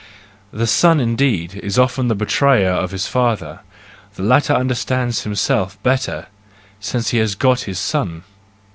The 0.51 0.65
son, 0.65 0.99
indeed, 0.99 1.53
is 1.57 1.77
often 1.77 2.07
the 2.07 2.15
betrayer 2.15 2.71
of 2.71 2.89
his 2.89 3.05
father; 3.05 3.59
46 3.59 3.59
THE 3.59 3.59
JOYFUL 3.59 3.85
WISDOM, 3.85 4.01
I 4.01 4.15
the 4.15 4.29
latter 4.33 4.59
understands 4.59 5.21
himself 5.21 5.83
better 5.83 6.25
since 6.79 7.11
he 7.11 7.19
has 7.19 7.35
got 7.35 7.59
his 7.69 7.77
son. 7.77 8.23